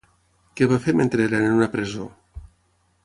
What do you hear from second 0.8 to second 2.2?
fer mentre era en una presó?